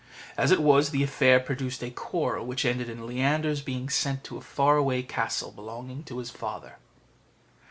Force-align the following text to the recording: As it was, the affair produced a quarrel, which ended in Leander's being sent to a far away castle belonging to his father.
As 0.35 0.49
it 0.51 0.63
was, 0.63 0.89
the 0.89 1.03
affair 1.03 1.39
produced 1.39 1.83
a 1.83 1.91
quarrel, 1.91 2.43
which 2.47 2.65
ended 2.65 2.89
in 2.89 3.05
Leander's 3.05 3.61
being 3.61 3.87
sent 3.87 4.23
to 4.23 4.37
a 4.37 4.41
far 4.41 4.75
away 4.77 5.03
castle 5.03 5.51
belonging 5.51 6.01
to 6.05 6.17
his 6.17 6.31
father. 6.31 6.77